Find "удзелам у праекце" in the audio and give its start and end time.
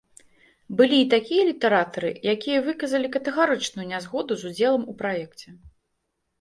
4.53-5.47